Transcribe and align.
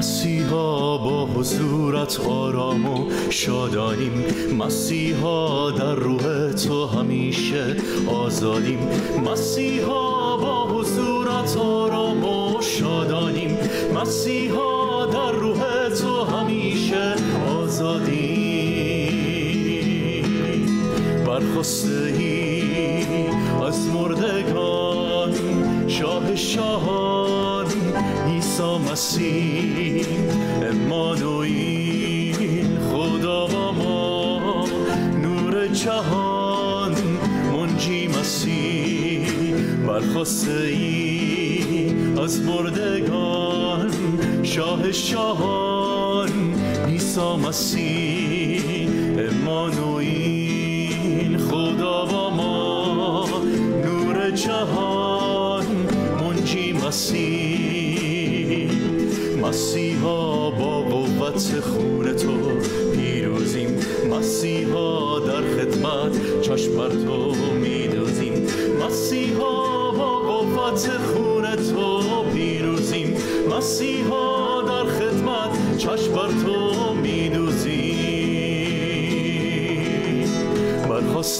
مسیحا 0.00 0.98
با 0.98 1.26
حضورت 1.26 2.20
آرام 2.20 2.86
و 2.86 3.10
شادانیم 3.30 4.24
مسیحا 4.58 5.70
در 5.70 5.94
روح 5.94 6.52
تو 6.52 6.86
همیشه 6.86 7.76
آزادیم. 8.06 8.78
مسیحا 9.26 10.36
با 10.36 10.66
حضورت 10.66 11.56
آرام 11.56 12.24
و 12.24 12.62
شادانیم 12.62 13.58
مسیحا 13.94 15.06
در 15.06 15.32
روح 15.32 15.88
تو 15.88 16.24
همیشه 16.24 17.14
آزادیم. 17.62 18.30
برخسته 21.26 22.14
ای 22.18 22.62
از 23.66 23.86
مردگان 23.86 25.32
شاه 25.88 26.36
شاهان 26.36 27.59
عیسی 28.60 28.78
مسیح 28.92 30.06
امانوئیل 30.70 32.36
خدا 32.78 33.46
و 33.46 33.72
ما 33.72 34.66
نور 35.22 35.66
جهان 35.66 36.94
منجی 37.52 38.08
مسیح 38.08 39.28
برخواسته 39.86 40.52
ای 40.52 41.94
از 42.22 42.40
مردگان 42.40 43.90
شاه 44.42 44.92
شاهان 44.92 46.28
عیسی 46.86 47.36
مسیح 47.46 48.88
امانوئیل 49.18 50.68
خدا 51.38 52.06
و 52.06 52.30
ما 52.30 53.28
نور 53.84 54.30
جهان 54.30 55.66
منجی 56.20 56.72
مسیح 56.72 57.39
مسیحا 59.42 60.50
با 60.50 60.82
قوت 60.82 61.60
خون 61.60 62.12
تو 62.12 62.36
پیروزیم. 62.96 63.78
مسیحا 64.10 65.18
در 65.18 65.40
خدمت 65.40 66.40
چشم 66.42 66.76
بر 66.76 66.88
تو 66.88 67.34
میدوزیم. 67.60 68.46
مسیحا 68.86 69.90
با 69.90 70.18
قوت 70.18 70.88
خون 70.88 71.56
تو 71.56 72.02
پیروزیم. 72.34 73.16
مسیحا 73.56 74.62
در 74.62 74.84
خدمت 74.84 75.76
چشم 75.78 76.12
بر 76.12 76.28
تو 76.44 76.94
میدوزیم. 76.94 78.00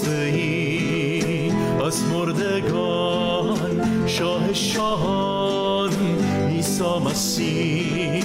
ای 0.07 1.51
از 1.85 2.03
مردگان 2.03 3.57
شاه 4.07 4.53
شاهان 4.53 5.91
عیسی 6.61 6.83
مسیح 7.05 8.23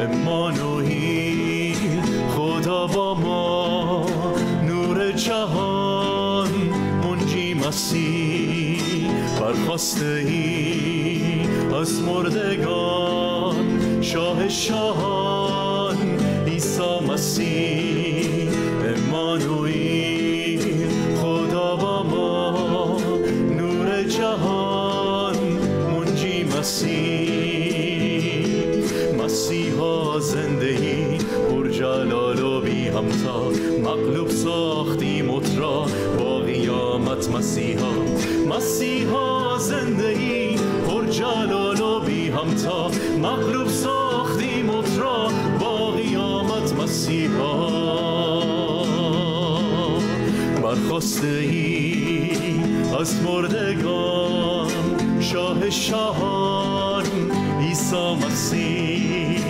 امانوئیل 0.00 1.76
خدا 2.36 2.86
با 2.86 3.14
ما 3.14 4.06
نور 4.66 5.12
جهان 5.12 6.50
منجی 7.04 7.54
مسیح 7.54 9.10
برخواسته 9.40 10.24
ای 10.26 11.22
از 11.80 12.02
مردگان 12.02 14.02
شاه 14.02 14.48
شاهان 14.48 15.96
عیسی 16.46 16.98
مسیح 17.08 18.48
امانوئیل 18.96 20.60
خدا 21.16 21.76
با 21.76 22.02
ما 22.02 23.00
نور 23.56 24.02
جهان 24.02 25.36
منجی 25.94 26.44
مغلوب 33.82 34.28
ساختی 34.28 35.22
مترا 35.22 35.86
با 36.18 36.38
قیامت 36.38 37.28
مسیحا. 37.30 37.92
مسیحا 38.48 39.58
زندگی 39.58 40.56
پر 40.86 41.04
جلال 41.04 41.80
و 41.80 42.00
بی 42.00 42.28
همتا. 42.28 42.90
مغلوب 43.22 43.68
ساختی 43.68 44.62
مترا 44.62 45.28
با 45.60 45.90
قیامت 45.90 46.72
مسیحا. 46.72 47.68
برخواسته 50.62 51.26
ای 51.26 52.30
از 53.00 53.22
مردگان 53.22 54.68
شاه 55.20 55.70
شاهان 55.70 57.04
عیسی 57.60 58.14
مسیح. 58.26 59.47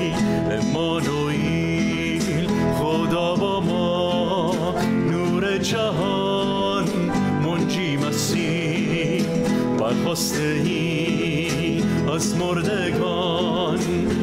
برخواسته 9.88 10.62
ای 10.64 11.82
از 12.14 12.36
مردگان 12.36 13.78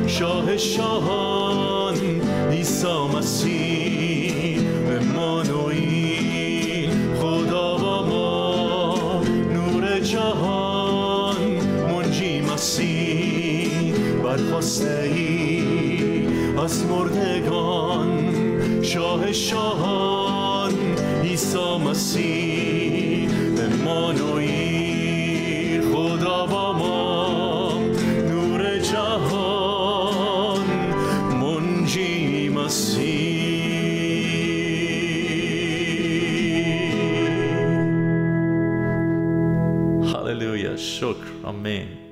شاه 0.08 0.58
شاهان 0.58 1.96
عیسی 2.52 3.08
مسیح 3.18 4.60
امانوئیل 5.02 6.90
خدا 7.22 7.78
با 7.78 8.06
ما 8.06 9.24
نور 9.54 10.00
جهان 10.00 11.38
منجی 11.92 12.42
مسیح 12.42 13.94
برخواسته 14.24 15.12
ای 15.16 15.64
از 16.64 16.86
مردگان 16.86 18.34
شاه 18.82 19.32
شاهان 19.32 20.74
عیسی 21.24 21.78
مسیح 21.86 23.30
امانوئیل. 23.60 24.65
منجی 32.76 33.36
مسیح 40.06 40.16
هللویا 40.16 40.76
شکر 40.76 41.28
آمین 41.44 42.05